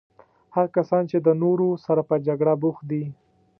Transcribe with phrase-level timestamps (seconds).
[0.55, 3.03] هغه کسان چې د نورو سره په جګړه بوخت دي.